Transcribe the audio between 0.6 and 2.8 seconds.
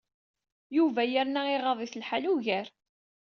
Yuba yerna iɣaḍ-it lḥal ugar.